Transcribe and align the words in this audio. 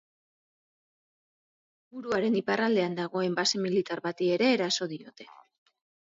Hiriburuaren 1.95 2.37
iparraldean 2.39 2.95
dagoen 2.99 3.35
base 3.39 3.61
militar 3.65 4.01
bati 4.07 4.31
ere 4.39 4.47
eraso 4.55 4.89
diote. 4.95 5.29